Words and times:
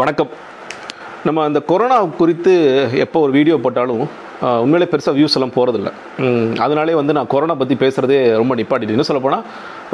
வணக்கம். 0.00 0.30
நம்ம 1.26 1.42
அந்த 1.48 1.58
கொரோனா 1.68 1.96
குறித்து 2.20 2.52
எப்போ 3.04 3.18
ஒரு 3.24 3.32
வீடியோ 3.36 3.56
போட்டாலும் 3.64 4.00
உண்மையிலே 4.62 4.86
பெருசாக 4.92 5.14
வியூஸ் 5.16 5.36
எல்லாம் 5.38 5.52
போகிறதில்ல 5.56 5.90
அதனாலே 6.62 6.94
வந்து 6.98 7.12
நான் 7.16 7.30
கொரோனா 7.34 7.54
பற்றி 7.54 7.74
பேசுகிறதே 7.82 8.18
ரொம்ப 8.40 8.54
நிப்பாட்டிட்டு 8.54 8.94
இன்னும் 8.94 9.08
சொல்லப்போனால் 9.08 9.44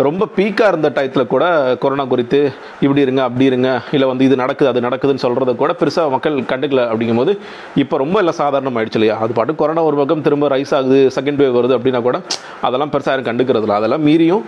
ரொம்ப 0.06 0.28
பீக்காக 0.36 0.70
இருந்த 0.72 0.88
டயத்தில் 0.96 1.30
கூட 1.32 1.44
கொரோனா 1.82 2.04
குறித்து 2.12 2.40
இப்படி 2.84 3.04
இருங்க 3.06 3.22
அப்படி 3.28 3.44
இருங்க 3.50 3.68
இல்லை 3.92 4.08
வந்து 4.12 4.26
இது 4.28 4.40
நடக்குது 4.42 4.70
அது 4.72 4.86
நடக்குதுன்னு 4.86 5.24
சொல்கிறத 5.26 5.54
கூட 5.62 5.72
பெருசாக 5.80 6.14
மக்கள் 6.16 6.38
கண்டுக்கல 6.52 6.84
அப்படிங்கும்போது 6.92 7.34
இப்போ 7.84 7.98
ரொம்ப 8.04 8.18
எல்லாம் 8.18 8.40
சாதாரணம் 8.42 8.78
ஆயிடுச்சு 8.80 9.00
இல்லையா? 9.00 9.16
அது 9.24 9.38
பாட்டு 9.38 9.60
கொரோனா 9.62 9.84
ஒரு 9.90 9.98
பக்கம் 10.02 10.26
திரும்ப 10.28 10.48
ரைஸ் 10.54 10.74
ஆகுது 10.78 11.00
செகண்ட் 11.18 11.42
வேவ் 11.42 11.58
வருது 11.60 11.76
அப்படின்னா 11.78 12.02
கூட 12.08 12.18
அதெல்லாம் 12.68 12.92
பெருசாக 12.94 13.14
யாரும் 13.14 13.30
கண்டுக்கிறதில்ல. 13.30 13.78
அதெல்லாம் 13.80 14.06
மீறியும் 14.08 14.44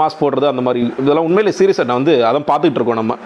மாஸ்க் 0.00 0.20
போடுறது 0.22 0.46
அந்த 0.50 0.62
மாதிரி. 0.66 0.80
இதெல்லாம் 1.02 1.26
உண்மையிலே 1.28 1.52
சீரியஸாக 1.58 1.86
நான் 1.88 1.98
வந்து 2.00 2.14
அதான் 2.28 2.46
பார்த்துட்டு 2.50 2.78
இருக்கோம் 2.78 2.98
நம்ம. 3.00 3.16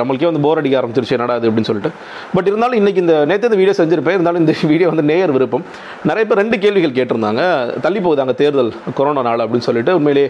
நம்மளுக்கே 0.00 0.28
வந்து 0.30 0.42
போர் 0.46 0.60
அடிக்க 0.60 0.76
ஆரம்பிச்சிருச்சு 0.80 1.14
என்னடா 1.16 1.36
அது 1.40 1.48
அப்படின்னு 1.50 1.68
சொல்லிட்டு. 1.70 1.90
பட் 2.34 2.48
இருந்தாலும் 2.50 2.78
இன்றைக்கி 2.80 3.00
இந்த 3.04 3.14
நேற்று 3.30 3.48
இந்த 3.50 3.58
வீடியோ 3.62 3.74
செஞ்சுருப்பேன். 3.80 4.16
இருந்தாலும் 4.18 4.42
இந்த 4.44 4.54
வீடியோ 4.72 4.88
வந்து 4.92 5.04
நேயர் 5.10 5.34
விருப்பம். 5.36 5.64
நிறைய 6.10 6.24
பேர் 6.28 6.40
ரெண்டு 6.42 6.58
கேள்விகள் 6.64 6.96
கேட்டிருந்தாங்க. 6.98 7.42
தள்ளி 7.86 8.02
போகுதாங்க 8.06 8.34
தேர்தல் 8.42 8.70
கொரோனா 8.98 9.24
நாள் 9.28 9.44
அப்படின்னு 9.44 9.66
சொல்லிட்டு. 9.68 9.94
உண்மையிலே 10.00 10.24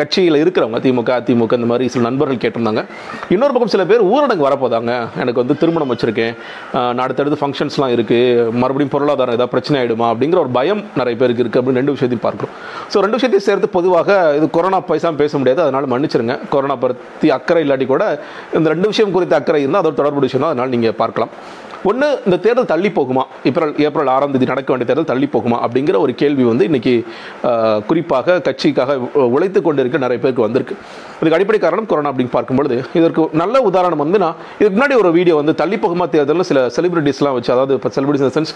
கட்சியில் 0.00 0.40
இருக்கிறவங்க 0.42 0.80
திமுக 0.86 1.12
அதிமுக 1.20 1.60
இந்த 1.60 1.70
மாதிரி 1.72 1.86
சில 1.94 2.04
நண்பர்கள் 2.08 2.42
கேட்டிருந்தாங்க. 2.44 2.84
இன்னொரு 3.36 3.54
பக்கம் 3.54 3.74
சில 3.76 3.84
பேர் 3.92 4.04
ஊரடங்கு 4.12 4.48
வரப்போதாங்க. 4.48 4.92
எனக்கு 5.22 5.42
வந்து 5.42 5.56
திருமணம் 5.62 5.92
வச்சுருக்கேன். 5.94 6.34
அடுத்தடுத்து 7.04 7.40
ஃபங்க்ஷன்ஸ்லாம் 7.42 7.92
இருக்குது 7.96 8.50
மறுபடியும் 8.62 8.92
பொருளாதாரம் 8.94 9.36
ஏதாவது 9.36 9.52
பிரச்சனை 9.54 9.76
ஆகிடுமா 9.80 10.06
அப்படிங்கிற 10.12 10.38
ஒரு 10.44 10.52
பயம் 10.58 10.82
நிறைய 11.00 11.14
பேருக்கு 11.22 11.42
இருக்குது 11.44 11.60
அப்படின்னு 11.60 11.80
ரெண்டு 11.82 11.94
விஷயத்தையும் 11.96 12.24
பார்க்குறோம். 12.26 12.52
ஸோ 12.92 12.96
ரெண்டு 13.04 13.16
விஷயத்தையும் 13.18 13.46
சேர்த்து 13.48 13.68
பொதுவாக 13.78 14.10
இது 14.38 14.46
கொரோனா 14.56 14.80
பைசா 14.90 15.10
பேச 15.22 15.38
முடியாது. 15.40 15.62
அதனால் 15.66 15.90
மன்னிச்சிருங்க. 15.92 16.36
கொரோனா 16.54 16.76
பற்றி 16.84 17.30
அக்கறை 17.38 17.62
இல்லாட்டி 17.66 17.86
கூட 17.94 18.04
இந்த 18.58 18.68
ரெண்டு 18.74 18.90
விஷயம் 18.92 19.14
குறித்த 19.16 19.36
அக்கறை 19.40 19.60
இருந்தால் 19.64 19.82
அதோட 19.84 19.98
தொடர்பு 20.02 20.26
விஷயம் 20.26 20.48
அதனால் 20.52 20.74
நீங்கள் 20.76 20.98
பார்க்கலாம். 21.02 21.34
ஒன்று 21.90 22.08
இந்த 22.26 22.36
தேர்தல் 22.42 22.68
தள்ளி 22.72 22.90
போகுமா? 22.96 23.22
ஏப்ரல் 23.48 23.72
ஏப்ரல் 23.86 24.10
ஆறாம் 24.14 24.34
தேதி 24.34 24.46
நடக்க 24.50 24.68
வேண்டிய 24.72 24.86
தேர்தல் 24.90 25.08
தள்ளி 25.12 25.26
போகுமா? 25.34 25.56
அப்படிங்கிற 25.64 25.96
ஒரு 26.04 26.12
கேள்வி 26.20 26.44
வந்து 26.50 26.64
இன்றைக்கி 26.70 26.92
குறிப்பாக 27.88 28.36
கட்சிக்காக 28.48 28.96
உழைத்து 29.36 29.60
கொண்டு 29.66 29.82
இருக்க 29.82 29.98
நிறைய 30.04 30.18
பேருக்கு 30.24 30.44
வந்திருக்கு. 30.46 30.74
இதுக்கு 31.20 31.36
அடிப்படை 31.38 31.58
காரணம் 31.64 31.88
கொரோனா 31.90 32.10
அப்படின்னு 32.12 32.32
பார்க்கும்பொழுது 32.36 32.76
இதற்கு 32.98 33.22
நல்ல 33.42 33.56
உதாரணம் 33.68 34.02
வந்து 34.04 34.20
நான் 34.24 34.36
இதுக்கு 34.60 34.74
முன்னாடி 34.76 34.94
ஒரு 35.02 35.10
வீடியோ 35.16 35.34
வந்து 35.40 35.54
தள்ளி 35.62 35.76
போகுமா 35.84 36.06
தேர்தலில் 36.14 36.48
சில 36.50 36.60
செலிபிரிட்டிஸ்லாம் 36.76 37.36
வச்சு 37.38 37.52
அதாவது 37.54 37.74
இப்போ 37.78 37.90
செலிபிரிட்டிஸ் 37.96 38.36
சென்ஸ் 38.36 38.52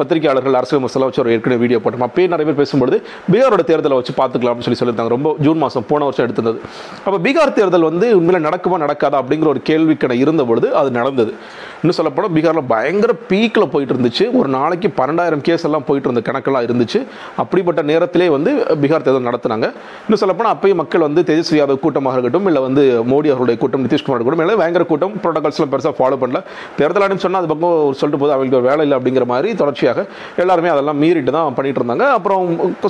பத்திரிகையாளர்கள் 0.00 0.58
அரசியல் 0.60 0.84
மசாலா 0.84 1.08
வச்சு 1.08 1.22
ஒரு 1.24 1.32
ஏற்கனவே 1.36 1.60
வீடியோ 1.64 1.80
போட்டோம். 1.84 2.06
அப்பயே 2.08 2.28
நிறைய 2.34 2.46
பேர் 2.50 2.60
பேசும்பொழுது 2.62 2.98
பீகாரோட 3.32 3.64
தேர்தலை 3.72 3.98
வச்சு 4.00 4.14
பார்த்துக்கலாம்னு 4.20 4.66
சொல்லி 4.68 4.80
சொல்லியிருந்தாங்க. 4.80 5.14
ரொம்ப 5.16 5.34
ஜூன் 5.46 5.60
மாதம் 5.64 5.88
போன 5.90 6.04
வருஷம் 6.08 6.26
எடுத்திருந்தது. 6.28 6.60
அப்போ 7.06 7.18
பீகார் 7.26 7.56
தேர்தல் 7.60 7.88
வந்து 7.90 8.08
உண்மையில 8.20 8.40
நடக்குமா 8.48 8.78
நடக்காதா 8.86 9.20
அப்படிங்கிற 9.22 9.50
ஒரு 9.54 9.62
கேள்விக்கடை 9.70 10.18
இருந்த 10.24 10.44
பொழுது 10.50 10.70
அது 10.82 10.90
நடந்தது. 11.00 11.34
இன்னும் 11.80 11.96
சொல்லப்போனால் 11.98 12.32
பீகாரில் 12.36 12.68
பயங்கர 12.72 13.12
பீக்கில் 13.30 13.68
போயிட்டு 13.72 13.92
இருந்துச்சு 13.94 14.24
ஒரு 14.38 14.48
நாளைக்கு 14.56 14.88
பன்னெண்டாயிரம் 15.00 15.42
கேஸ் 15.48 15.64
எல்லாம் 15.68 15.84
போயிட்டு 15.88 16.08
இருந்த 16.08 16.22
கணக்கெல்லாம் 16.28 16.64
இருந்துச்சு. 16.66 17.00
அப்படிப்பட்ட 17.42 17.80
நேரத்திலே 17.90 18.26
வந்து 18.36 18.50
பீகார் 18.82 19.04
தேர்தல் 19.06 19.28
நடத்துனாங்க. 19.28 19.66
இன்னும் 20.06 20.20
சொல்லப்போனால் 20.22 20.54
அப்பயும் 20.54 20.80
மக்கள் 20.82 21.04
வந்து 21.06 21.22
தேஜஸ்வி 21.28 21.58
யாதவ் 21.60 21.80
கூட்டமாக 21.84 22.14
இருக்கட்டும் 22.16 22.48
இல்லை 22.50 22.62
வந்து 22.66 22.84
மோடி 23.12 23.30
அவருடைய 23.34 23.56
கூட்டம் 23.62 23.84
நிதிஷ்குமார் 23.86 24.24
கூட்டம் 24.28 24.42
இல்லை 24.44 24.56
பயங்கர 24.62 24.86
கூட்டம் 24.92 25.14
ப்ரோட்டோகால்ஸ்லாம் 25.24 25.72
பெருசாக 25.74 25.94
ஃபாலோ 25.98 26.18
பண்ணல. 26.22 26.40
தேர்தல் 26.80 27.04
ஆணையம் 27.06 27.22
சொன்னால் 27.26 27.42
அது 27.42 27.50
பக்கம் 27.52 27.94
சொல்லிட்டு 28.00 28.22
போது 28.22 28.34
அவங்களுக்கு 28.36 28.60
ஒரு 28.60 28.68
வேலை 28.70 28.84
இல்லை 28.86 28.98
அப்படிங்கிற 28.98 29.26
மாதிரி 29.32 29.50
தொடர்ச்சியாக 29.62 30.06
எல்லாருமே 30.44 30.72
அதெல்லாம் 30.74 31.00
மீறிட்டு 31.04 31.34
தான் 31.38 31.56
பண்ணிட்டு 31.60 31.82
இருந்தாங்க. 31.82 32.06
அப்புறம் 32.18 32.44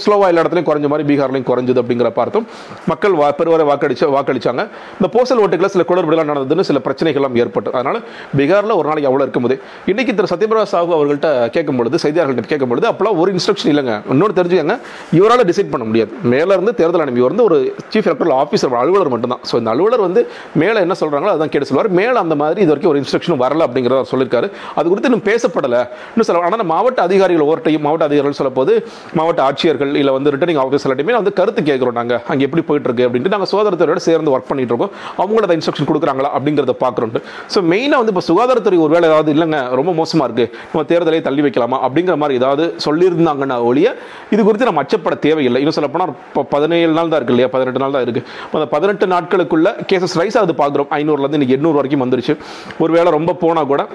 ஸ்லோவாக 0.06 0.30
எல்லா 0.32 0.42
இடத்துலையும் 0.44 0.70
குறைஞ்ச 0.70 0.90
மாதிரி 0.94 1.08
பீகார்லையும் 1.12 1.48
குறைஞ்சது 1.52 1.82
அப்படிங்கிற 1.84 2.12
பார்த்தோம். 2.20 2.48
மக்கள் 2.92 3.18
வா 3.20 3.30
பெருவரை 3.42 3.66
வாக்களிச்சு 3.72 4.10
வாக்களிச்சாங்க. 4.16 4.64
இந்த 4.98 5.10
போஸ்டல் 5.18 5.42
ஓட்டுகளில் 5.44 5.74
சில 5.76 5.84
குளறுபடிலாம் 5.92 6.32
நடந்ததுன்னு 6.32 6.68
சில 6.72 6.80
பிரச்சனைகள்லாம் 6.88 7.38
ஏற்பட்டு 7.44 7.76
அதனால் 7.78 8.02
பீகாரில் 8.40 8.76
ஒரு 8.80 8.88
நாளைக்கு 8.90 9.10
அவ்வளோ 9.10 9.24
இருக்கும்போது. 9.26 9.56
இன்றைக்கி 9.92 10.14
திரு 10.18 10.30
சத்யபிரகாஷ் 10.32 10.72
சாஹூ 10.74 10.92
அவர்கள்ட்ட 10.98 11.28
கேட்கும் 11.56 11.78
பொழுது 11.80 12.02
செய்தியாளர்கள்ட்ட 12.04 12.50
கேட்கும் 12.52 12.72
பொழுது 12.72 12.88
அப்போலாம் 12.92 13.18
ஒரு 13.22 13.32
இன்ஸ்ட்ரக்ஷன் 13.36 13.70
இல்லைங்க. 13.74 13.94
இன்னொன்று 14.12 14.36
தெரிஞ்சுக்கங்க 14.38 14.76
இவரால் 15.18 15.44
டிசைட் 15.50 15.72
பண்ண 15.74 15.84
முடியாது. 15.90 16.10
மேலேருந்து 16.34 16.74
தேர்தல் 16.80 17.02
ஆணையம் 17.04 17.20
இவர் 17.22 17.34
வந்து 17.34 17.46
ஒரு 17.48 17.58
சீஃப் 17.92 18.08
எலக்டரல் 18.10 18.34
ஆஃபீஸர் 18.42 18.76
அலுவலர் 18.82 19.12
மட்டும்தான். 19.14 19.42
ஸோ 19.50 19.54
இந்த 19.62 19.70
அலுவலர் 19.74 20.04
வந்து 20.06 20.20
மேலே 20.62 20.78
என்ன 20.86 20.96
சொல்கிறாங்களோ 21.02 21.32
அதான் 21.36 21.52
கேட்டு 21.54 21.68
சொல்லுவார். 21.70 21.90
மேலே 22.00 22.16
அந்த 22.24 22.34
மாதிரி 22.42 22.60
இது 22.64 22.70
வரைக்கும் 22.72 22.92
ஒரு 22.92 23.00
இன்ஸ்ட்ரக்ஷன் 23.02 23.40
வரல 23.44 23.66
அப்படிங்கிறத 23.68 24.08
சொல்லியிருக்காரு 24.12 24.48
அது 24.78 24.86
குறித்து 24.92 25.10
இன்னும் 25.10 25.24
பேசப்படலை. 25.30 25.80
இன்னும் 26.12 26.28
சொல்ல 26.28 26.44
ஆனால் 26.50 26.68
மாவட்ட 26.72 27.00
அதிகாரிகள் 27.08 27.44
ஒவ்வொருட்டையும் 27.46 27.84
மாவட்ட 27.86 28.04
அதிகாரிகள் 28.08 28.38
சொல்லப்போது 28.40 28.72
மாவட்ட 29.20 29.40
ஆட்சியர்கள் 29.48 29.92
இல்லை 30.02 30.12
வந்து 30.18 30.32
ரிட்டர்னிங் 30.34 30.60
ஆஃபீஸர் 30.64 30.88
எல்லாத்தையுமே 30.88 31.16
வந்து 31.20 31.32
கருத்து 31.40 31.60
கேட்குறோம் 31.70 31.96
நாங்கள் 32.00 32.20
அங்கே 32.32 32.44
எப்படி 32.48 32.62
போயிட்டு 32.68 32.88
இருக்கு 32.88 33.04
அப்படின்ட்டு 33.06 33.32
நாங்கள் 33.34 33.50
சுகாதாரத்துறையோட 33.52 34.02
சேர்ந்து 34.08 34.32
ஒர்க் 34.34 34.48
பண்ணிட்டு 34.50 34.72
இருக்கோம். 34.74 34.92
அவங்களோட 35.22 35.56
இன்ஸ்ட்ரக்ஷன் 35.58 35.88
கொடுக்குறாங்களா 35.90 36.30
அப்படிங்கிறத 36.36 36.74
பார்க்குறோம். 36.84 37.14
ஸோ 37.54 37.58
மெயினாக 37.72 38.00
வந்து 38.00 38.12
இப்போ 38.14 38.24
சுகாதாரத்துறை 38.30 38.67
ஒருவேளை 38.76 39.08
ஏதாவது 39.08 39.32
இல்லைங்க 39.34 39.68
ரொம்ப 39.78 39.92
மோசமாக 39.92 40.32
இருக்கு. 40.32 40.58
நம்ம 40.72 40.86
தேர்தலை 40.90 41.20
தள்ளி 41.22 41.42
வைக்கலாமா? 41.42 41.78
அப்படிங்கிற 41.86 42.16
மாதிரி 42.16 42.38
ஏதாவது 42.38 42.74
சொல்லியிருந்தாங்கன்னா 42.86 43.62
ஒழிய 43.62 43.96
இது 44.30 44.44
குறித்து 44.44 44.64
நம்ம 44.64 44.82
அச்சப்பட 44.82 45.18
தேவையில்லை. 45.18 45.60
இன்னும் 45.60 45.76
சொல்லப்போனால் 45.78 46.14
இப்போ 46.28 46.42
பதினேழு 46.42 46.92
நாள் 46.92 47.08
தான் 47.08 47.20
இருக்கு 47.20 47.34
இல்லையா? 47.34 47.50
பதினெட்டு 47.54 47.82
நாள் 47.84 47.90
தான் 47.90 48.02
இருக்கு. 48.02 48.22
அந்த 48.52 48.66
பதினெட்டு 48.74 49.06
நாட்களுக்குள்ள 49.06 49.70
கேசஸ் 49.92 50.18
ரைஸ் 50.20 50.38
ஆகுது 50.40 50.56
பார்க்குறோம் 50.62 50.92
ஐநூறுலேருந்து 50.98 51.38
இன்னைக்கு 51.40 51.58
எண்ணூறு 51.58 51.78
வரைக்கும் 51.80 52.04
வந்துருச்சு. 52.04 52.36
ஒருவேளை 52.78 53.10
ரொம்ப 53.10 53.34
போனால் 53.34 53.66
கூட 53.66 53.88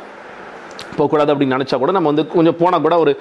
போகக்கூடாது 1.00 1.31
அப்படின்னு 1.34 1.56
நினச்சா 1.58 1.80
கூட 1.84 1.92
நம்ம 1.98 2.09
வந்து 2.12 2.26
கொஞ்சம் 2.36 2.58
போனால் 2.62 2.84
கூட 2.86 2.98
ஒரு 3.04 3.14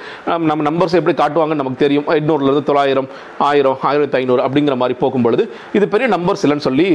நம்ம 0.51 0.65
நம்பர்ஸ் 0.71 0.97
எப்படி 1.01 1.17
காட்டுவாங்கன்னு 1.23 1.63
நமக்கு 1.63 1.83
தெரியும். 1.85 2.07
எட்நூறுலேருந்து 2.19 2.65
தொள்ளாயிரம் 2.71 3.09
ஆயிரம் 3.51 3.79
ஆயிரத்தி 3.91 4.19
ஐநூறு 4.21 4.43
அப்படிங்கிற 4.47 4.77
மாதிரி 4.83 4.97
போகும்பொழுது 5.05 5.45
இது 5.79 5.85
பெரிய 5.95 6.09
நம்பர்ஸ் 6.17 6.45
இல்லைன்னு 6.47 6.67
சொல்லி 6.69 6.87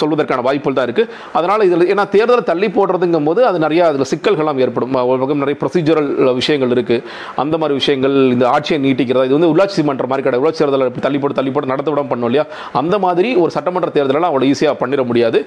சொல்வதற்கான 0.00 0.44
வாய்ப்புகள் 0.48 0.78
தான் 0.78 0.88
இருக்குது 0.88 1.10
அதனால் 1.40 1.66
இதில் 1.68 1.86
ஏன்னா 1.92 2.06
தேர்தலை 2.16 2.44
தள்ளி 2.52 2.70
போடுறதுங்கும் 2.78 3.28
போது 3.30 3.40
அது 3.50 3.58
நிறையா 3.66 3.84
அதில் 3.90 4.08
சிக்கல்கள்லாம் 4.12 4.60
ஏற்படும். 4.66 4.94
ஒரு 5.10 5.18
பக்கம் 5.22 5.42
நிறைய 5.44 5.58
ப்ரொசீஜரல் 5.62 6.10
விஷயங்கள் 6.40 6.72
இருக்குது 6.76 7.02
அந்த 7.42 7.54
மாதிரி 7.62 7.74
விஷயங்கள் 7.80 8.16
இந்த 8.34 8.44
ஆட்சியை 8.54 8.78
நீட்டிக்கிறதா 8.86 9.24
இது 9.28 9.36
வந்து 9.38 9.50
உள்ளாட்சி 9.52 9.84
மன்ற 9.90 10.06
மாதிரி 10.10 10.24
கிடையாது. 10.26 10.42
உள்ளாட்சி 10.42 10.62
தேர்தலை 10.62 10.86
தள்ளி 11.06 11.18
போட்டு 11.22 11.38
தள்ளி 11.38 11.50
போட்டு 11.54 11.72
நடத்த 11.72 11.88
விட 11.92 12.02
பண்ணோம் 12.12 12.30
இல்லையா? 12.30 12.44
அந்த 12.80 12.94
மாதிரி 13.04 13.28
ஒரு 13.42 13.50
சட்டமன்ற 13.56 13.90
தேர்தலெல்லாம் 13.96 14.32
அவ்வளோ 14.32 14.48
ஈஸியாக 14.52 14.76
பண்ணிட 14.82 15.04
முடியாது. 15.10 15.38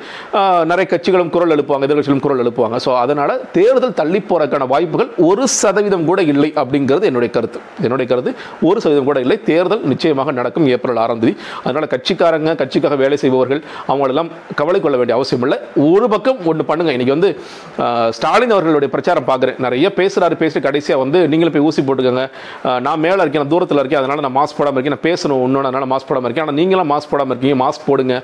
நிறைய 0.71 0.85
கட்சிகளும் 0.93 1.31
குரல் 1.35 1.53
எழுப்புவாங்க 1.55 1.87
எதிர்கட்சிகளும் 1.87 2.23
குரல் 2.25 2.43
எழுப்புவாங்க. 2.45 2.77
ஸோ 2.85 2.91
அதனால் 3.03 3.33
தேர்தல் 3.57 3.97
தள்ளி 4.01 4.21
போகிறதுக்கான 4.29 4.68
வாய்ப்புகள் 4.71 5.09
ஒரு 5.29 5.43
சதவீதம் 5.61 6.05
கூட 6.09 6.19
இல்லை 6.31 6.49
அப்படிங்கிறது 6.61 7.07
என்னுடைய 7.09 7.29
கருத்து. 7.37 7.59
என்னுடைய 7.85 8.07
கருத்து 8.11 8.31
ஒரு 8.69 8.77
சதவீதம் 8.83 9.09
கூட 9.09 9.19
இல்லை. 9.25 9.37
தேர்தல் 9.49 9.83
நிச்சயமாக 9.91 10.33
நடக்கும் 10.39 10.67
ஏப்ரல் 10.75 11.01
ஆறாம் 11.03 11.21
தேதி. 11.23 11.33
அதனால் 11.65 11.89
கட்சிக்காரங்க 11.93 12.55
கட்சிக்காக 12.61 12.97
வேலை 13.03 13.17
செய்பவர்கள் 13.23 13.61
அவங்களெல்லாம் 13.89 14.31
கவலை 14.61 14.81
கொள்ள 14.85 14.97
வேண்டிய 15.01 15.17
அவசியம் 15.19 15.45
இல்லை. 15.47 15.59
ஒரு 15.89 16.07
பக்கம் 16.13 16.39
ஒன்று 16.51 16.65
பண்ணுங்க. 16.71 16.93
இன்னைக்கு 16.97 17.15
வந்து 17.17 17.31
ஸ்டாலின் 18.17 18.55
அவர்களுடைய 18.55 18.91
பிரச்சாரம் 18.95 19.27
பார்க்குறேன் 19.31 19.59
நிறைய 19.67 19.87
பேசுகிறாரு 19.99 20.37
பேசிட்டு 20.43 20.65
கடைசியாக 20.67 21.03
வந்து 21.03 21.21
நீங்களும் 21.33 21.55
போய் 21.55 21.65
ஊசி 21.69 21.81
போட்டுக்கோங்க. 21.89 22.25
நான் 22.87 23.03
மேலே 23.05 23.19
இருக்கேன் 23.23 23.43
நான் 23.43 23.53
தூரத்தில் 23.55 23.81
இருக்கேன் 23.83 24.01
அதனால் 24.01 24.25
நான் 24.27 24.37
மாஸ்க் 24.39 24.57
போடாமல் 24.59 24.77
இருக்கேன் 24.77 24.95
நான் 24.97 25.05
பேசணும் 25.09 25.43
இன்னொன்று 25.47 25.69
அதனால் 25.71 25.91
மாஸ்க் 25.93 26.09
போடாமல் 26.11 26.27
இருக்கேன். 26.29 26.45
ஆனால் 26.47 26.59
நீங்களாம் 26.61 26.91
மாஸ்க் 26.93 27.11
போடாமல் 27.13 27.33
இருக்கீங்க 27.33 27.57
மாஸ்க் 27.63 27.85
போடுங்க. 27.89 28.15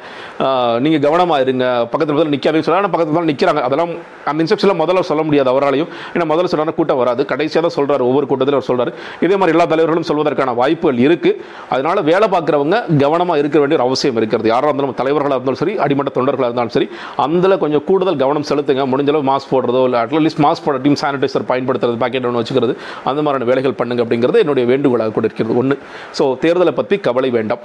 நீங்கள் 0.85 1.03
கவனமாக 1.07 1.45
இருங்க. 1.45 1.65
பக்கத்தில் 1.91 2.13
பக்கத்தில் 2.15 2.35
நிற்காதுன்னு 2.35 2.65
சொல்லி 2.67 2.79
ஆனால் 2.81 2.93
பக்கத்தில் 2.93 3.29
நிற்கிறாங்க 3.31 3.61
அதெல்லாம் 3.67 3.93
அந்த 4.29 4.39
இன்செப்ஷனில் 4.43 4.79
முதல்ல 4.83 5.03
சொல்ல 5.09 5.23
முடியாது 5.27 5.49
அவராலையும். 5.53 5.89
ஏன்னா 6.13 6.25
முதல்ல 6.35 6.51
சொன்னார் 6.53 6.77
கூட்டம் 6.79 7.01
வராது. 7.01 7.21
கடைசியாக 7.33 7.63
தான் 7.67 7.75
சொல்கிறார் 7.77 8.05
ஒவ்வொரு 8.09 8.25
கூட்டத்திலும் 8.31 8.59
அவர் 8.61 8.69
சொல்கிறார் 8.69 8.93
இதே 9.25 9.35
மாதிரி 9.41 9.53
எல்லா 9.57 9.67
தலைவர்களும் 9.73 10.07
சொல்வதற்கான 10.11 10.55
வாய்ப்புகள் 10.61 11.01
இருக்குது 11.07 11.37
அதனால் 11.73 12.03
வேலை 12.11 12.29
பார்க்குறவங்க 12.35 12.77
கவனமாக 13.03 13.41
இருக்க 13.43 13.57
வேண்டிய 13.61 13.77
ஒரு 13.79 13.85
அவசியம் 13.87 14.17
இருக்கிறது. 14.21 14.47
யாராக 14.53 14.69
இருந்தாலும் 14.71 14.97
தலைவர்களாக 15.01 15.37
இருந்தாலும் 15.39 15.61
சரி 15.63 15.75
அடிமட்ட 15.85 16.11
தொண்டர்களாக 16.17 16.49
இருந்தாலும் 16.51 16.75
சரி 16.77 16.87
அதில் 17.25 17.59
கொஞ்சம் 17.63 17.83
கூடுதல் 17.89 18.21
கவனம் 18.23 18.47
செலுத்துங்க. 18.51 18.85
முடிஞ்சளவு 18.93 19.25
மாஸ்க் 19.31 19.51
போடுறதோ 19.53 19.81
இல்லை 19.89 19.99
அட்லீஸ்ட் 20.05 20.43
மாஸ்க் 20.47 20.65
போட 20.67 20.77
டீம் 20.85 20.99
சானிடைசர் 21.03 21.49
பயன்படுத்துறது 21.51 21.99
பாக்கெட் 22.03 22.27
ஒன்று 22.29 22.41
வச்சுக்கிறது 22.41 22.75
அந்த 23.09 23.19
மாதிரியான 23.25 23.49
வேலைகள் 23.51 23.79
பண்ணுங்க 23.81 24.03
அப்படிங்கிறது 24.05 24.43
என்னுடைய 24.45 24.65
வேண்டுகோளாக 24.73 25.13
கூட 25.17 25.25
இருக்கிறது 25.29 25.59
ஒன்று 25.63 25.77
ஸோ 26.19 26.25
தேர்தலை 26.45 26.75
பற்றி 26.81 26.97
கவலை 27.09 27.31
வேண்டாம். 27.39 27.63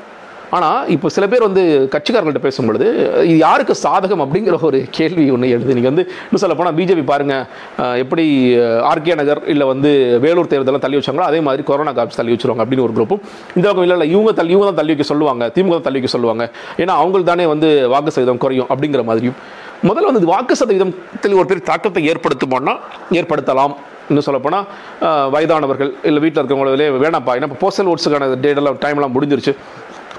ஆனால் 0.57 0.89
இப்போ 0.95 1.09
சில 1.17 1.25
பேர் 1.33 1.45
வந்து 1.47 1.63
கட்சிக்காரர்கள்ட்ட 1.95 2.41
பேசும்பொழுது 2.47 2.87
இது 3.29 3.37
யாருக்கு 3.45 3.75
சாதகம் 3.83 4.23
அப்படிங்கிற 4.25 4.57
ஒரு 4.69 4.79
கேள்வி 4.97 5.25
ஒன்று 5.35 5.51
எழுது. 5.57 5.77
நீங்கள் 5.79 5.93
வந்து 5.93 6.05
இன்னும் 6.27 6.43
சொல்ல 6.45 6.55
போனால் 6.61 6.77
பிஜேபி 6.79 7.05
பாருங்க 7.13 7.35
எப்படி 8.03 8.25
ஆர்கே 8.91 9.17
நகர் 9.21 9.43
இல்லை 9.55 9.67
வந்து 9.73 9.91
வேலூர் 10.25 10.51
தேர்தலாம் 10.53 10.85
தள்ளி 10.85 10.99
வச்சாங்களோ 11.01 11.27
அதே 11.31 11.41
மாதிரி 11.49 11.65
கொரோனா 11.71 11.93
காப்ஸ் 11.99 12.21
தள்ளி 12.21 12.35
வச்சுருவாங்க 12.35 12.65
அப்படின்னு 12.65 12.87
ஒரு 12.87 12.97
குரூப்பும் 12.99 13.23
இந்த 13.57 13.67
பக்கம் 13.67 13.87
இல்லை 13.87 13.97
இல்லை 13.99 14.09
இவங்க 14.15 14.33
தள்ளி 14.41 14.55
இவங்க 14.55 14.69
தான் 14.71 14.81
தள்ளி 14.81 14.95
வைக்க 14.95 15.07
சொல்லுவாங்க 15.13 15.47
திமுக 15.57 15.77
தான் 15.79 15.87
தள்ளி 15.89 16.01
வைக்க 16.01 16.11
சொல்லுவாங்க. 16.17 16.47
ஏன்னா 16.83 16.97
அவங்களுக்கு 17.03 17.33
தானே 17.33 17.47
வந்து 17.55 17.71
வாக்கு 17.95 18.15
சதவீதம் 18.17 18.43
குறையும் 18.45 18.69
அப்படிங்கிற 18.73 19.05
மாதிரியும். 19.11 19.39
முதல்ல 19.89 20.11
வந்து 20.13 20.31
வாக்கு 20.33 20.55
சதவீதத்தில் 20.63 21.39
ஒரு 21.43 21.49
பெரிய 21.53 21.65
தாக்கத்தை 21.71 22.03
ஏற்படுத்துமோன்னா 22.13 22.75
ஏற்படுத்தலாம். 23.21 23.77
இன்னும் 24.11 24.27
சொல்லப்போனால் 24.27 24.67
வயதானவர்கள் 25.35 25.91
இல்லை 26.09 26.21
வீட்டில் 26.23 26.41
இருக்கிறவங்களே 26.41 26.89
வேணாப்பா 27.05 27.35
ஏன்னா 27.39 27.49
இப்போ 27.51 27.61
போஸ்டல் 27.65 27.91
ஓட்ஸுக்கான 27.93 28.29
டேட்டெல்லாம் 28.45 28.81
டைம்லாம் 28.85 29.15
முடிஞ்சிருச்சு. 29.17 29.53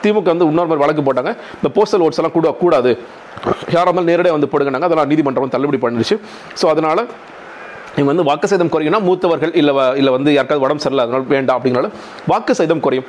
திமுக 0.04 0.28
வந்து 0.34 0.48
இன்னொரு 0.52 0.70
மாதிரி 0.72 0.84
வழக்கு 0.86 1.04
போட்டாங்க. 1.08 1.32
இந்த 1.60 1.70
போஸ்டல் 1.78 2.04
ஓட்ஸ் 2.06 2.20
எல்லாம் 2.22 2.36
கூட 2.38 2.52
கூடாது. 2.64 2.92
யாராக 3.76 3.88
இருந்தாலும் 3.88 4.10
நேரடியாக 4.12 4.38
வந்து 4.38 4.50
போடுங்கனாங்க 4.54 4.88
அதெல்லாம் 4.90 5.10
நீதிமன்றம் 5.12 5.54
தள்ளுபடி 5.56 5.80
பண்ணிடுச்சு. 5.84 6.18
ஸோ 6.62 6.68
அதனால் 6.74 7.04
இவங்க 7.98 8.10
வந்து 8.14 8.26
வாக்கு 8.30 8.48
சதம் 8.52 8.72
குறையும்னா 8.74 9.02
மூத்தவர்கள் 9.08 9.54
இல்லை 9.62 9.74
இல்லை 10.02 10.12
வந்து 10.18 10.30
யாருக்காவது 10.38 10.66
உடம்பு 10.66 10.84
சரியில்லை 10.84 11.06
அதனால் 11.08 11.26
வேண்டாம் 11.36 11.58
அப்படிங்கிறனால 11.58 11.90
வாக்கு 12.32 12.54
சதம் 12.60 12.84
குறையும். 12.86 13.08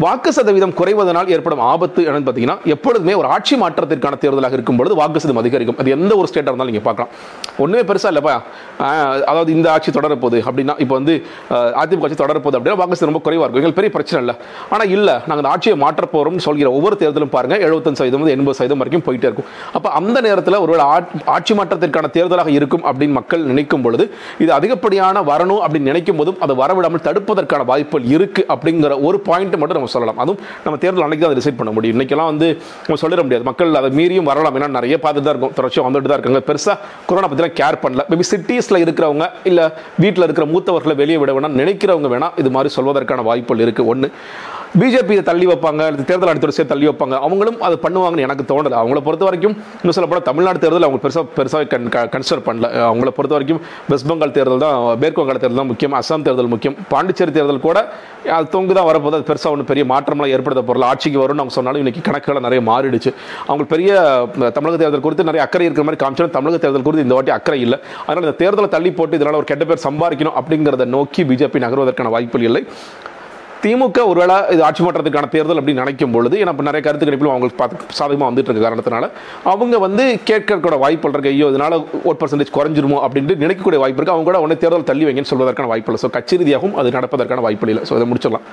வாக்கு 0.00 0.30
சதவீதம் 0.36 0.74
குறைவதனால் 0.76 1.30
ஏற்படும் 1.34 1.62
ஆபத்து 1.70 2.00
என்னன்னு 2.08 2.26
பார்த்தீங்கன்னா 2.26 2.56
எப்பொழுதுமே 2.74 3.14
ஒரு 3.20 3.28
ஆட்சி 3.34 3.54
மாற்றத்திற்கான 3.62 4.16
தேர்தலாக 4.22 4.56
இருக்கும் 4.56 4.78
பொழுது 4.80 4.94
வாக்கு 5.00 5.20
சதவீதம் 5.22 5.40
அதிகரிக்கும். 5.42 5.78
அது 5.82 5.92
எந்த 5.96 6.12
ஒரு 6.20 6.28
ஸ்டேட்டாக 6.30 6.52
இருந்தாலும் 6.52 6.72
நீங்கள் 6.72 6.86
பார்க்கலாம். 6.86 7.10
ஒன்றுமே 7.62 7.82
பெருசாக 7.90 8.12
இல்லைப்பா 8.12 8.34
அதாவது 9.30 9.50
இந்த 9.56 9.66
ஆட்சி 9.74 9.90
தொடரப்போகுது 9.96 10.38
அப்படின்னா 10.48 10.76
இப்போ 10.84 10.94
வந்து 11.00 11.14
அதிமுக 11.82 12.06
ஆட்சி 12.08 12.18
தொடரப்போகுது 12.22 12.58
அப்படின்னா 12.58 12.78
வாக்கு 12.80 12.96
சதவீதம் 12.96 13.12
ரொம்ப 13.12 13.22
குறைவாக 13.26 13.44
இருக்கும். 13.46 13.62
எங்களுக்கு 13.62 13.80
பெரிய 13.80 13.92
பிரச்சனை 13.96 14.20
இல்லை. 14.24 14.36
ஆனால் 14.74 14.90
இல்லை 14.96 15.14
நாங்கள் 15.26 15.42
அந்த 15.42 15.52
ஆட்சியை 15.54 15.76
மாற்றப் 15.84 16.12
போகிறோம்னு 16.14 16.44
சொல்கிற 16.46 16.70
ஒவ்வொரு 16.78 16.98
தேர்தலும் 17.02 17.32
பாருங்கள் 17.36 17.62
எழுபத்தஞ்சு 17.68 18.00
சதவீதம் 18.02 18.24
வந்து 18.24 18.34
எண்பது 18.36 18.58
சதவீதம் 18.60 18.82
வரைக்கும் 18.84 19.04
போயிட்டே 19.08 19.28
இருக்கும். 19.30 19.48
அப்போ 19.76 19.90
அந்த 20.00 20.16
நேரத்தில் 20.28 20.58
ஒருவேளை 20.64 20.86
ஆட்சி 21.36 21.54
மாற்றத்திற்கான 21.60 22.12
தேர்தலாக 22.16 22.52
இருக்கும் 22.58 22.84
அப்படின்னு 22.92 23.18
மக்கள் 23.20 23.46
நினைக்கும் 23.52 23.86
பொழுது 23.86 24.06
இது 24.46 24.50
அதிகப்படியான 24.58 25.24
வரணும் 25.30 25.62
அப்படின்னு 25.66 25.90
நினைக்கும் 25.92 26.20
போதும் 26.22 26.40
அதை 26.46 26.56
வரவிடாமல் 26.64 27.06
தடுப்பதற்கான 27.10 27.68
வாய்ப்புகள் 27.72 28.10
இருக்குது 28.16 28.48
அப்படிங்கிற 28.56 29.00
ஒரு 29.10 29.20
பாயிண்ட் 29.30 29.58
மட்டும் 29.60 29.80
நம்ம 29.80 29.91
சொல்லலாம். 29.96 30.20
அதுவும் 30.24 30.40
நம்ம 30.64 30.76
தேர்தல் 30.84 31.04
அன்னைக்கு 31.06 31.24
தான் 31.24 31.32
அதை 31.32 31.40
டிசைட் 31.42 31.58
பண்ண 31.60 31.72
முடியும். 31.76 31.96
இன்றைக்கெல்லாம் 31.96 32.30
வந்து 32.32 32.48
நம்ம 32.86 32.98
சொல்லிட 33.04 33.22
முடியாது. 33.26 33.46
மக்கள் 33.50 33.80
அதை 33.82 33.90
மீறியும் 34.00 34.28
வரலாம். 34.30 34.56
ஏன்னா 34.60 34.70
நிறைய 34.78 34.96
பார்த்துட்டு 35.04 35.26
தான் 35.28 35.36
இருக்கும். 35.36 35.54
தொடர்ச்சியாக 35.60 35.86
வந்துட்டு 35.88 36.10
தான் 36.12 36.18
இருக்காங்க. 36.20 36.42
பெருசாக 36.50 36.76
கொரோனா 37.10 37.30
பற்றிலாம் 37.32 37.56
கேர் 37.62 37.82
பண்ணல. 37.84 38.04
மேபி 38.12 38.26
சிட்டிஸில் 38.32 38.82
இருக்கிறவங்க 38.84 39.28
இல்லை 39.52 39.66
வீட்டில் 40.04 40.26
இருக்கிற 40.28 40.46
மூத்தவர்களை 40.54 40.96
வெளியே 41.02 41.20
விட 41.24 41.32
வேணாம் 41.38 41.58
நினைக்கிறவங்க 41.62 42.10
வேணாம் 42.16 42.36
இது 42.42 42.52
மாதிரி 42.56 42.70
சொல்வதற்கான 42.78 43.22
வாய்ப்புகள் 43.30 43.64
இருக்குது 43.66 43.90
ஒன்று 43.94 44.10
பிஜேபி 44.80 45.14
தள்ளி 45.28 45.46
வைப்பாங்க 45.48 45.82
தேர்தல் 46.08 46.30
அடுத்த 46.30 46.52
சேர்த்து 46.56 46.72
தள்ளி 46.72 46.86
வைப்பாங்க. 46.88 47.14
அவங்களும் 47.24 47.58
அதை 47.66 47.76
பண்ணுவாங்கன்னு 47.82 48.24
எனக்கு 48.26 48.44
தோணலை. 48.50 48.76
அவங்கள 48.82 49.00
பொறுத்த 49.06 49.24
வரைக்கும் 49.26 49.54
இன்னும் 49.80 49.96
சொல்ல 49.96 50.06
போனால் 50.10 50.24
தமிழ்நாடு 50.28 50.58
தேர்தல் 50.62 50.86
அவங்க 50.86 51.00
பெருசாக 51.04 51.24
பெருசாக 51.38 51.66
கன் 51.72 51.88
கன்சிடர் 52.14 52.42
பண்ணல. 52.46 52.68
அவங்கள 52.90 53.10
பொறுத்த 53.18 53.34
வரைக்கும் 53.36 53.60
வெஸ்ட் 53.92 54.08
பெங்கால் 54.10 54.32
தேர்தல் 54.38 54.62
தான் 54.64 54.76
மேற்கு 55.02 55.20
வங்காள 55.22 55.38
தேர்தல் 55.42 55.60
தான் 55.62 55.70
முக்கியம் 55.72 55.96
அஸ்ஸாம் 55.98 56.24
தேர்தல் 56.28 56.50
முக்கியம். 56.54 56.76
பாண்டிச்சேரி 56.92 57.34
தேர்தல் 57.38 57.60
கூட 57.66 57.82
அது 58.38 58.48
தொங்கு 58.56 58.78
தான் 58.78 58.88
வரப்போது 58.90 59.18
அது 59.18 59.28
பெருசாக 59.32 59.52
ஒன்றும் 59.56 59.70
பெரிய 59.72 59.84
மாற்றம்லாம் 59.92 60.32
ஏற்படுத்த 60.36 60.64
போகிறல 60.70 60.88
ஆட்சிக்கு 60.92 61.20
வரும்னு 61.24 61.44
அவங்க 61.44 61.56
சொன்னாலும் 61.58 61.82
இன்னைக்கு 61.84 62.06
கணக்குகள் 62.08 62.44
நிறைய 62.48 62.62
மாறிடுச்சு. 62.70 63.12
அவங்க 63.50 63.66
பெரிய 63.74 63.92
தமிழக 64.58 64.76
தேர்தல் 64.84 65.06
குறித்து 65.08 65.28
நிறைய 65.30 65.44
அக்கறை 65.46 65.68
இருக்கிற 65.68 65.86
மாதிரி 65.90 66.02
காமிச்சாலும் 66.06 66.36
தமிழக 66.40 66.60
தேர்தல் 66.66 66.88
குறித்து 66.88 67.06
இந்த 67.08 67.16
வாட்டி 67.18 67.36
அக்கறை 67.38 67.60
இல்லை. 67.68 67.80
அதனால் 68.06 68.24
இந்த 68.26 68.36
தேர்தலை 68.42 68.70
தள்ளி 68.78 68.92
போட்டு 69.00 69.20
இதனால் 69.20 69.40
ஒரு 69.42 69.50
கெட்ட 69.52 69.64
பேர் 69.70 69.86
சம்பாதிக்கணும் 69.88 70.36
அப்படிங்கிறத 70.40 70.86
நோக்கி 70.98 71.22
பிஜேபி 71.30 71.66
நகர்வதற்கான 71.66 72.12
வாய்ப்புகள் 72.16 72.50
இல்லை. 72.50 72.64
திமுக 73.64 74.00
ஒருவேளை 74.10 74.36
இது 74.52 74.62
ஆட்சி 74.66 74.82
மாற்றத்துக்கான 74.84 75.28
தேர்தல் 75.34 75.60
அப்படின்னு 75.60 75.82
நினைக்கும் 75.84 76.14
பொழுது 76.14 76.36
ஏன்னா 76.42 76.52
இப்போ 76.54 76.64
நிறைய 76.68 76.82
கருத்து 76.86 77.06
கணிப்பிலும் 77.08 77.32
அவங்களுக்கு 77.34 77.60
பார்த்து 77.60 77.96
சாதகமாக 77.98 78.28
வந்துட்டு 78.30 78.50
இருக்க 78.50 78.64
காரணத்தினால 78.66 79.08
அவங்க 79.52 79.78
வந்து 79.84 80.04
கேட்கக்கூட 80.30 80.76
வாய்ப்பு 80.84 81.12
இருக்கு 81.16 81.32
ஐயோ 81.34 81.48
இதனால 81.52 81.78
ஒரு 82.08 82.16
பர்சன்டேஜ் 82.22 82.52
குறைஞ்சிருமோ 82.58 82.98
அப்படின்ட்டு 83.06 83.36
நினைக்கக்கூடிய 83.44 83.80
வாய்ப்பு 83.84 84.00
இருக்கு. 84.00 84.14
அவங்க 84.16 84.28
கூட 84.30 84.40
உடனே 84.44 84.58
தேர்தல் 84.64 84.88
தள்ளி 84.90 85.06
வைங்கன்னு 85.08 85.32
சொல்வதற்கான 85.32 85.70
வாய்ப்பு 85.72 85.90
இல்லை. 85.90 86.02
ஸோ 86.04 86.10
கட்சி 86.16 86.40
ரீதியாகவும் 86.42 86.76
அது 86.82 86.96
நடப்பதற்கான 86.98 87.44
வாய்ப்பு 87.46 87.72
இல்லை. 87.74 87.84
ஸோ 87.90 87.94
இதை 87.98 88.06
முடிச்சிடலாம். 88.12 88.46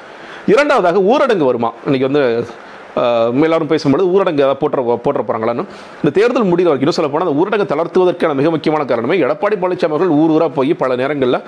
இரண்டாவதாக 0.54 1.02
ஊரடங்கு 1.14 1.50
வருமா? 1.52 1.72
இன்னைக்கு 1.88 2.10
வந்து 2.10 2.24
எல்லாரும் 3.48 3.72
பேசும்போது 3.74 4.04
ஊரடங்கு 4.14 4.44
ஏதாவது 4.46 4.60
போட்டுற 4.62 4.82
போட்டுற 5.06 5.22
போகிறாங்களான்னு 5.28 5.66
இந்த 6.02 6.12
தேர்தல் 6.18 6.48
முடிகிற 6.52 6.70
வரைக்கும் 6.70 6.86
இன்னும் 6.86 6.98
சொல்ல 7.00 7.10
போனால் 7.14 7.28
அந்த 7.28 7.38
ஊரடங்கு 7.42 7.68
தளர்த்துவதற்கான 7.74 8.36
மிக 8.40 8.50
முக்கியமான 8.56 8.86
காரணமே. 8.92 9.18
எடப்பாடி 9.26 9.56
பழனிசாமி 9.64 9.94
அவர்கள் 9.96 10.14
ஊர் 10.22 10.34
ஊராக 10.36 10.52
போய் 10.58 10.74
பல 10.82 10.96
நேரங்களில் 11.02 11.40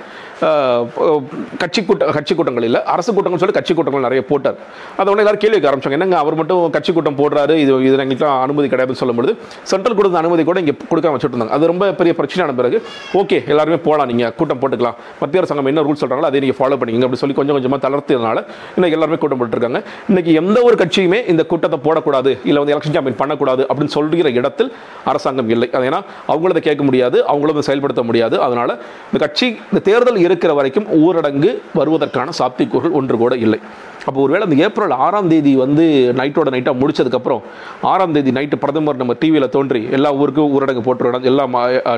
கட்சி 1.64 1.82
கூட்ட 1.88 2.12
கட்சி 2.18 2.34
கூட்டங்கள் 2.40 2.68
இல்லை 2.70 2.82
அரசு 2.94 3.10
கூட்டங்கள் 3.16 3.42
சொல்லி 3.44 3.56
கட்சி 3.58 3.74
கூட்டங்கள் 3.78 4.06
நிறைய 4.08 4.22
போட்டார். 4.32 4.58
அதை 5.00 5.08
உடனே 5.12 5.24
எல்லாரும் 5.24 5.44
கேள்வி 5.44 5.68
ஆரம்பிச்சாங்க. 5.70 5.98
என்னங்க 6.00 6.18
அவர் 6.24 6.38
மட்டும் 6.42 6.62
கட்சி 6.76 6.92
கூட்டம் 6.98 7.18
போடுறாரு 7.22 7.56
இது 7.64 7.72
இது 7.88 7.96
எங்களுக்கு 8.06 8.28
அனுமதி 8.46 8.68
கிடையாதுன்னு 8.74 9.02
சொல்லும்போது 9.04 9.34
சென்ட்ரல் 9.72 9.98
கொடுத்த 10.00 10.22
அனுமதி 10.24 10.46
கூட 10.50 10.60
இங்கே 10.64 10.76
கொடுக்காம 10.92 11.14
வச்சுட்டு 11.16 11.36
இருந்தாங்க 11.36 11.56
அது 11.58 11.72
ரொம்ப 11.72 11.92
பெரிய 12.00 12.14
பிரச்சனையான 12.20 12.56
பிறகு 12.60 12.78
ஓகே 13.22 13.40
எல்லாருமே 13.54 13.80
போகலாம் 13.88 14.10
நீங்கள் 14.12 14.34
கூட்டம் 14.40 14.62
போட்டுக்கலாம். 14.64 14.98
மத்திய 15.22 15.42
அரசாங்கம் 15.42 15.70
என்ன 15.74 15.84
ரூல் 15.88 16.00
சொல்கிறாங்களோ 16.02 16.30
அதை 16.32 16.42
நீங்கள் 16.46 16.60
ஃபாலோ 16.60 16.78
பண்ணிங்க 16.82 17.08
அப்படி 17.08 17.22
சொல்லி 17.24 17.38
கொஞ்சம் 17.40 17.58
கொஞ்சமாக 17.58 17.82
தளர்த்ததுனால 17.88 18.40
இன்னைக்கு 18.78 18.98
எல்லாருமே 18.98 19.20
கூட்டம் 19.24 19.42
போட்டுருக்காங்க. 19.42 19.82
இன்னைக்கு 20.12 20.32
எந்த 20.42 20.58
ஒரு 20.70 20.78
கட்சியுமே 20.84 21.20
இந்த 21.34 21.44
கூட்டத்தை 21.52 21.80
போடக்கூடாது 21.88 22.34
இல்லை 22.50 22.60
வந்து 22.62 22.74
எலெக்ஷன் 22.76 22.96
கேம்பெயின் 22.96 23.20
பண்ணக்கூடாது 23.22 23.62
அப்படின்னு 23.70 23.96
சொல்கிற 23.98 24.32
இடத்தில் 24.40 24.72
அரசாங்கம் 25.12 25.52
இல்லை. 25.56 25.70
அது 25.78 25.88
ஏன்னா 25.92 26.02
அவங்கள 26.32 26.52
அதை 26.56 26.64
கேட்க 26.70 26.84
முடியாது 26.90 27.20
அவங்களும் 27.32 27.56
அதை 27.58 27.66
செயல்படுத்த 27.70 28.04
முடியாது. 28.10 28.36
அதனால 28.48 28.72
இந்த 29.12 29.22
கட்சி 29.26 29.48
இந்த 29.72 29.82
தேர்தல் 29.92 30.24
இருக்கிற 30.28 30.52
வரைக்கும் 30.60 30.90
ஊரடங்கு 31.04 31.52
வருவதற்கான 31.80 32.34
சாத்தியக்கூறுகள் 32.42 32.98
ஒன்று 33.00 33.18
கூட 33.24 33.36
இல்லை. 33.46 33.62
அப்போ 34.10 34.20
ஒருவேளை 34.22 34.44
அந்த 34.46 34.56
ஏப்ரல் 34.66 34.94
ஆறாம் 35.06 35.28
தேதி 35.32 35.52
வந்து 35.62 35.84
நைட்டோட 36.20 36.50
நைட்டாக 36.54 36.76
முடிச்சதுக்கப்புறம் 36.82 37.42
ஆறாம் 37.90 38.14
தேதி 38.16 38.32
நைட்டு 38.38 38.58
பிரதமர் 38.64 39.00
நம்ம 39.02 39.14
டிவியில் 39.22 39.46
தோன்றி 39.56 39.82
எல்லா 39.98 40.10
ஊருக்கும் 40.22 40.54
ஊரடங்கு 40.56 40.82
போட்டுருக்கணும் 40.88 41.28
எல்லா 41.32 41.44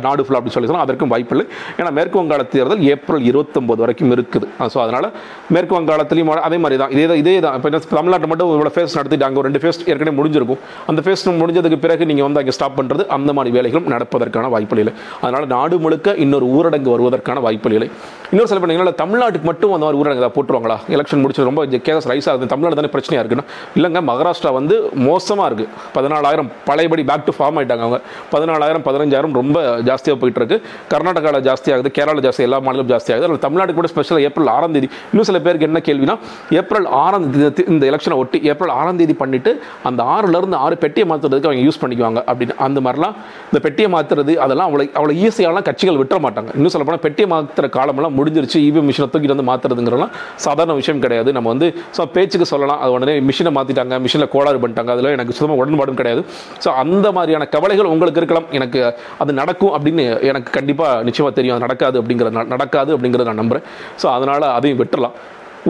நாடு 0.06 0.24
ஃபுல்லாக 0.24 0.40
அப்படின்னு 0.40 0.56
சொல்லி 0.56 0.70
சொன்னால் 0.70 0.86
அதற்கும் 0.86 1.12
வாய்ப்பில்லை 1.14 1.46
ஏன்னா 1.78 1.92
மேற்கு 1.98 2.20
வங்காள 2.22 2.44
தேர்தல் 2.56 2.84
ஏப்ரல் 2.94 3.24
இருபத்தொம்போது 3.30 3.82
வரைக்கும் 3.84 4.12
இருக்குது. 4.16 4.48
ஸோ 4.74 4.80
அதனால் 4.86 5.08
மேற்கு 5.56 5.74
வங்காளத்துலேயும் 5.78 6.32
அதே 6.48 6.60
மாதிரி 6.64 6.80
தான் 6.84 6.92
இதே 6.96 7.06
தான் 7.12 7.22
இதே 7.24 7.36
தான் 7.46 7.56
இப்போ 7.60 7.72
தமிழ்நாட்டை 8.00 8.30
மட்டும் 8.34 8.52
இவ்வளோ 8.58 8.74
ஃபேஸ் 8.78 8.98
நடத்திட்டு 9.00 9.23
அங்கே 9.28 9.40
ஒரு 9.42 9.48
ரெண்டு 9.50 9.62
ஃபேஸ் 9.64 9.80
ஏற்கனவே 9.92 10.16
முடிஞ்சிருக்கும். 10.20 10.62
அந்த 10.92 11.00
ஃபேஸ் 11.06 11.26
முடிஞ்சதுக்கு 11.42 11.80
பிறகு 11.86 12.04
நீங்கள் 12.12 12.28
வந்து 12.28 12.42
அங்கே 12.42 12.56
ஸ்டாப் 12.58 12.78
பண்ணுறது 12.80 13.06
அந்த 13.18 13.34
மாதிரி 13.38 13.52
வேலைகளும் 13.58 13.88
நடப்பதற்கான 13.94 14.50
வாய்ப்பு 14.56 14.82
இல்லை. 14.84 14.94
அதனால் 15.24 15.48
நாடு 15.56 15.76
முழுக்க 15.86 16.16
இன்னொரு 16.26 16.48
ஊரடங்கு 16.58 16.90
வருவதற்கான 16.96 17.42
வாய்ப்பு 17.48 17.74
இல்லை. 17.78 17.90
இன்னொரு 18.32 18.50
சில 18.52 18.60
பண்ணீங்கன்னா 18.62 18.96
தமிழ்நாட்டுக்கு 19.04 19.48
மட்டும் 19.52 19.74
அந்த 19.76 19.86
மாதிரி 19.86 20.00
ஊரடங்கு 20.02 20.32
போட்டுருவாங்களா? 20.38 20.78
எலெக்ஷன் 20.96 21.22
முடிச்சு 21.24 21.48
ரொம்ப 21.50 21.80
கேஸ் 21.88 22.08
ரைஸ் 22.12 22.28
ஆகுது 22.32 22.52
தமிழ்நாடு 22.54 22.80
தானே 22.80 22.92
பிரச்சனையாக 22.96 23.24
இருக்குன்னா? 23.24 23.46
இல்லைங்க 23.78 24.02
மகாராஷ்டிரா 24.12 24.52
வந்து 24.60 24.76
மோசமாக 25.08 25.48
இருக்குது 25.50 25.70
பதினாலாயிரம் 25.98 26.50
பழையபடி 26.70 27.04
பேக் 27.10 27.26
டு 27.28 27.34
ஃபார்ம் 27.38 27.58
ஆயிட்டாங்க 27.60 27.84
அவங்க. 27.88 28.00
பதினாலாயிரம் 28.34 28.86
பதினஞ்சாயிரம் 28.88 29.36
ரொம்ப 29.42 29.58
ஜாஸ்தியாக 29.90 30.18
போயிட்டு 30.22 30.40
இருக்கு. 30.42 30.58
கர்நாடகாவில் 30.94 31.46
ஜாஸ்தி 31.50 31.70
ஆகுது 31.76 31.92
கேரளா 31.98 32.24
ஜாஸ்தி 32.28 32.44
எல்லா 32.48 32.60
மாநிலம் 32.68 32.90
ஜாஸ்தி 32.94 33.12
ஆகுது. 33.14 33.26
அதில் 33.28 33.44
தமிழ்நாடு 33.46 33.78
கூட 33.80 33.88
ஸ்பெஷலாக 33.94 34.26
ஏப்ரல் 34.30 34.52
ஆறாம் 34.56 34.76
தேதி. 34.76 34.90
இன்னும் 35.12 35.28
சில 35.30 35.40
பேருக்கு 35.46 35.68
என்ன 35.70 35.82
கேள்வினா 35.88 36.16
ஏப்ரல் 36.62 36.88
ஆறாம் 37.04 37.28
தேதி 37.36 37.66
இந்த 37.74 37.84
எலெக்ஷனை 37.92 38.18
ஒட்டி 38.24 38.40
ஏப்ரல் 38.54 38.74
ஆறாம் 38.80 39.00
தேதி 39.02 39.13
பண்ணிட்டு 39.16 39.52
அந்த 39.84 40.04
ஆறுலேருந்து 40.14 40.58
ஆறு 40.58 40.78
பெட்டியை 40.78 41.10
மாற்றுறதுக்கு 41.10 41.50
அவங்க 41.50 41.64
யூஸ் 41.64 41.82
பண்ணிக்குவாங்க. 41.82 42.20
அப்படின்னு 42.28 42.56
அந்த 42.60 42.82
மாதிரிலாம் 42.82 43.16
இந்த 43.50 43.60
பெட்டியை 43.60 43.92
மாற்றுறது 43.92 44.36
அதெல்லாம் 44.38 44.70
அவ்வளோ 44.70 44.86
அவ்வளோ 44.96 45.16
ஈஸியாலாம் 45.24 45.68
கட்சிகள் 45.68 45.98
விட்டுற 45.98 46.20
மாட்டாங்க. 46.20 46.50
இன்னும் 46.56 46.70
சொல்ல 46.70 46.86
போனால் 46.86 47.00
பெட்டியை 47.00 47.30
மாற்றுற 47.30 47.70
காலமெல்லாம் 47.70 48.16
முடிஞ்சிருச்சு 48.18 48.60
இவிஎம் 48.62 48.88
மிஷினை 48.90 49.08
தூக்கிட்டு 49.08 49.36
வந்து 49.36 49.48
மாற்றுறதுங்கிறலாம் 49.50 50.14
சாதாரண 50.38 50.74
விஷயம் 50.74 51.00
கிடையாது. 51.00 51.32
நம்ம 51.32 51.50
வந்து 51.50 51.68
ஸோ 51.98 52.06
பேச்சுக்கு 52.16 52.46
சொல்லலாம். 52.46 52.80
அது 52.80 52.92
உடனே 52.92 53.20
மிஷினை 53.22 53.54
மாற்றிட்டாங்க 53.54 54.00
மிஷினில் 54.00 54.30
கோளாறு 54.30 54.58
பண்ணிட்டாங்க. 54.58 54.90
அதில் 54.90 55.12
எனக்கு 55.12 55.34
சுத்தமாக 55.34 55.62
உடன்பாடும் 55.62 55.96
கிடையாது. 55.96 56.24
ஸோ 56.66 56.72
அந்த 56.76 57.12
மாதிரியான 57.12 57.48
கவலைகள் 57.48 57.86
உங்களுக்கு 57.86 58.20
இருக்கலாம். 58.20 58.48
எனக்கு 58.52 58.80
அது 59.18 59.34
நடக்கும் 59.34 59.74
அப்படின்னு 59.76 60.04
எனக்கு 60.24 60.52
கண்டிப்பாக 60.52 61.04
நிச்சயமாக 61.04 61.36
தெரியும். 61.36 61.56
அது 61.56 61.64
நடக்காது 61.64 62.02
அப்படிங்கிறது 62.02 62.36
ந- 62.36 62.48
நடக்காது 62.48 62.98
அப்படிங்கிறத 62.98 63.24
நான் 63.24 63.42
நம்புகிறேன் 63.44 63.68
ஸோ 64.02 64.08
அதனால் 64.14 64.46
அதையும் 64.54 64.80
விட்டுறலாம். 64.80 65.16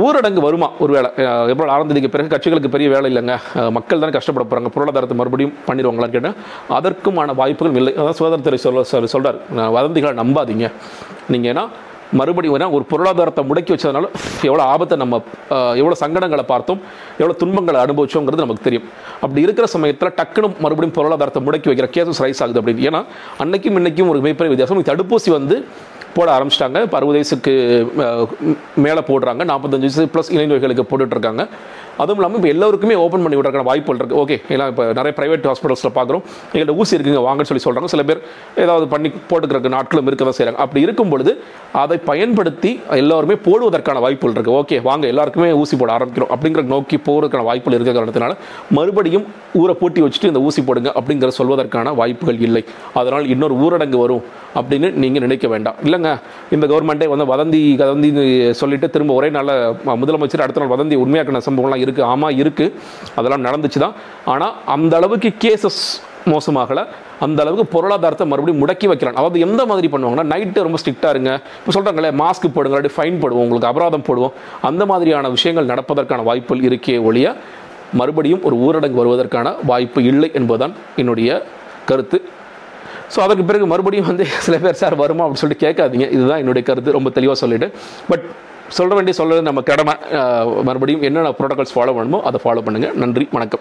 ஊரடங்கு 0.01 0.41
வருமா? 0.45 0.67
ஒருவேளை 0.83 1.09
அஹ் 1.23 1.47
ஏப்ரல் 1.51 1.71
ஆறாம் 1.73 1.89
தேதிக்கு 1.89 2.11
பிறகு 2.13 2.31
கட்சிகளுக்கு 2.33 2.73
பெரிய 2.75 2.89
வேலை 2.93 3.07
இல்லைங்க. 3.11 3.33
மக்கள் 3.77 4.01
தானே 4.03 4.13
கஷ்டப்பட 4.15 4.45
போகிறாங்க 4.45 4.69
பொருளாதாரத்தை 4.75 5.17
மறுபடியும் 5.17 5.55
பண்ணிடுவாங்களான்னு 5.67 6.15
கேட்டால் 6.15 6.37
அதற்குமான 6.77 7.35
வாய்ப்புகள் 7.35 7.79
இல்லை. 7.81 7.93
அதான் 8.01 8.17
சுகாதாரத்துறை 8.19 8.59
சொல்ல 8.65 8.83
சொல் 8.91 9.11
சொல்கிறார் 9.15 9.39
வதந்திகளை 9.77 10.13
நம்பாதீங்க. 10.21 10.67
நீங்கள் 11.33 11.51
ஏன்னா 11.53 11.65
மறுபடியும் 12.19 12.55
வேணா 12.55 12.71
ஒரு 12.71 12.83
பொருளாதாரத்தை 12.83 13.43
முடக்கி 13.49 13.71
வச்சதுனால 13.73 14.09
எவ்வளோ 14.41 14.63
ஆபத்தை 14.63 14.97
நம்ம 14.97 15.21
எவ்வளோ 15.81 15.95
சங்கடங்களை 16.01 16.43
பார்த்தோம் 16.51 16.81
எவ்வளோ 17.17 17.37
துன்பங்களை 17.43 17.79
அனுபவிச்சோங்கிறது 17.85 18.45
நமக்கு 18.45 18.67
தெரியும். 18.67 18.85
அப்படி 19.21 19.41
இருக்கிற 19.41 19.67
சமயத்தில் 19.67 20.15
டக்குனு 20.19 20.49
மறுபடியும் 20.59 20.97
பொருளாதாரத்தை 20.99 21.41
முடக்கி 21.45 21.69
வைக்கிற 21.71 21.89
கேசஸ் 21.95 22.21
ரைஸ் 22.25 22.43
ஆகுது 22.43 22.61
அப்படின்னு. 22.61 22.85
ஏன்னா 22.89 23.01
அன்னைக்கும் 23.43 23.79
இன்னைக்கும் 23.81 24.11
ஒரு 24.13 24.21
மிகப்பெரிய 24.25 24.51
வித்தியாசம் 24.55 24.87
தடுப்பூசி 24.91 25.29
வந்து 25.29 25.65
போட 26.17 26.27
ஆரம்பிச்சிட்டாங்க. 26.37 26.79
இப்போ 26.85 26.97
அறுபது 26.99 27.17
வயசுக்கு 27.19 27.53
மேலே 28.85 29.01
போடுறாங்க. 29.11 29.43
நாற்பத்தஞ்சு 29.51 29.87
வயசு 29.87 30.03
ப்ளஸ் 30.15 30.33
இளைஞர்களுக்கு 30.35 30.85
போட்டுட்ருக்காங்க 30.91 31.45
அதுவும் 32.01 32.19
இல்லாமல் 32.19 32.39
இப்போ 32.39 32.49
எல்லாருக்குமே 32.53 32.95
ஓப்பன் 33.03 33.23
பண்ணி 33.25 33.37
விட்றதுக்கான 33.39 33.67
வாய்ப்புகள் 33.69 33.99
இருக்குது 34.01 34.19
ஓகே 34.23 34.37
எல்லாம் 34.55 34.69
இப்போ 34.73 34.85
நிறைய 34.99 35.13
ப்ரைவேட் 35.19 35.47
ஹாஸ்பிட்டல்ஸில் 35.51 35.93
பார்க்குறோம் 35.97 36.23
எங்கள்கிட்ட 36.53 36.77
ஊசி 36.83 36.95
இருக்குங்க 36.97 37.21
வாங்கன்னு 37.27 37.49
சொல்லி 37.51 37.63
சொல்கிறாங்க 37.65 37.89
சில 37.93 38.03
பேர் 38.09 38.21
ஏதாவது 38.63 38.87
பண்ணி 38.93 39.11
போட்டுக்கிறக்கு 39.31 39.73
நாட்களும் 39.77 40.09
இருக்க 40.11 40.29
தான் 40.29 40.37
செய்கிறாங்க 40.39 40.59
அப்படி 40.65 40.81
இருக்கும் 40.87 41.11
பொழுது 41.13 41.33
அதை 41.83 41.97
பயன்படுத்தி 42.09 42.71
எல்லாருமே 43.01 43.37
போடுவதற்கான 43.47 44.01
வாய்ப்புகள் 44.05 44.35
இருக்குது 44.35 44.57
ஓகே 44.61 44.79
வாங்க 44.89 45.05
எல்லாருக்குமே 45.13 45.51
ஊசி 45.61 45.75
போட 45.81 45.91
ஆரம்பிக்கிறோம் 45.97 46.31
அப்படிங்கிற 46.35 46.63
நோக்கி 46.73 46.97
போகிறதுக்கான 47.07 47.45
வாய்ப்புகள் 47.49 47.77
இருக்கிற 47.77 47.95
காரணத்தினால 47.99 48.33
மறுபடியும் 48.77 49.25
ஊரை 49.61 49.73
பூட்டி 49.81 50.01
வச்சுட்டு 50.05 50.31
இந்த 50.31 50.41
ஊசி 50.47 50.61
போடுங்க 50.67 50.89
அப்படிங்கிற 50.99 51.29
சொல்வதற்கான 51.39 51.93
வாய்ப்புகள் 51.99 52.39
இல்லை. 52.47 52.61
அதனால் 52.99 53.25
இன்னொரு 53.33 53.55
ஊரடங்கு 53.65 53.97
வரும் 54.03 54.23
அப்படின்னு 54.59 54.87
நீங்கள் 55.03 55.23
நினைக்க 55.25 55.45
வேண்டாம். 55.53 55.77
இல்லைங்க 55.85 56.09
இந்த 56.55 56.65
கவர்மெண்ட்டே 56.71 57.07
வந்து 57.13 57.25
வதந்தி 57.31 57.61
கதந்தி 57.81 58.09
சொல்லிட்டு 58.61 58.87
திரும்ப 58.95 59.13
ஒரே 59.19 59.29
நாளில் 59.37 59.53
முதலமைச்சர் 60.01 60.45
அடுத்த 60.45 60.61
நாள் 60.63 60.73
வதந்தி 60.75 60.97
உண்மையாக்கின 61.03 61.43
சம்பவம்லாம் 61.47 61.82
இருக்குது 61.83 62.07
ஆமாம் 62.13 62.35
இருக்குது 62.41 62.73
அதெல்லாம் 63.19 63.45
நடந்துச்சு 63.47 63.79
தான் 63.85 63.95
ஆனால் 64.33 64.53
அந்த 64.75 64.93
அளவுக்கு 64.99 65.31
கேசஸ் 65.45 65.83
மோசமாகலை. 66.31 66.83
அந்த 67.25 67.39
அளவுக்கு 67.43 67.65
பொருளாதாரத்தை 67.73 68.25
மறுபடியும் 68.31 68.61
முடக்கி 68.61 68.87
வைக்கிறான் 68.89 69.17
அதாவது 69.19 69.39
எந்த 69.45 69.61
மாதிரி 69.69 69.87
பண்ணுவாங்கன்னா 69.93 70.25
நைட்டு 70.33 70.63
ரொம்ப 70.67 70.77
ஸ்ட்ரிக்டாக 70.81 71.11
இருங்க. 71.15 71.31
இப்போ 71.59 71.71
சொல்கிறாங்களே 71.75 72.11
மாஸ்க் 72.21 72.45
போடுங்க 72.55 72.75
இல்லாட்டி 72.75 72.93
ஃபைன் 72.97 73.17
போடுவோம் 73.23 73.43
உங்களுக்கு 73.45 73.69
அபராதம் 73.71 74.05
போடுவோம். 74.09 74.33
அந்த 74.69 74.85
மாதிரியான 74.91 75.29
விஷயங்கள் 75.35 75.69
நடப்பதற்கான 75.71 76.23
வாய்ப்புகள் 76.29 76.67
இருக்கே 76.69 76.95
ஒழிய 77.09 77.35
மறுபடியும் 78.01 78.45
ஒரு 78.49 78.55
ஊரடங்கு 78.65 78.99
வருவதற்கான 79.01 79.47
வாய்ப்பு 79.71 79.99
இல்லை 80.11 80.29
என்பதுதான் 80.39 80.73
என்னுடைய 81.01 81.29
கருத்து. 81.89 82.19
ஸோ 83.13 83.19
அதற்கு 83.25 83.43
பிறகு 83.49 83.65
மறுபடியும் 83.71 84.07
வந்து 84.11 84.25
சில 84.45 84.57
பேர் 84.63 84.79
சார் 84.81 84.95
வருமா? 85.01 85.23
அப்படின்னு 85.23 85.43
சொல்லிட்டு 85.43 85.65
கேட்காதீங்க. 85.65 86.07
இதுதான் 86.15 86.41
என்னுடைய 86.43 86.63
கருத்து 86.69 86.97
ரொம்ப 86.97 87.09
தெளிவாக 87.17 87.37
சொல்லிட்டு. 87.43 87.67
பட் 88.11 88.25
சொல்ல 88.77 88.91
வேண்டிய 88.97 89.13
சொல்கிறது 89.17 89.47
நம்ம 89.47 89.61
கடமை. 89.69 89.93
மறுபடியும் 90.67 91.05
என்னென்ன 91.07 91.33
ப்ரோட்டோகால்ஸ் 91.39 91.75
ஃபாலோ 91.75 91.93
பண்ணணுமோ 91.97 92.21
அதை 92.29 92.39
ஃபாலோ 92.43 92.63
பண்ணுங்கள் 92.67 92.93
நன்றி 93.03 93.25
வணக்கம். 93.31 93.51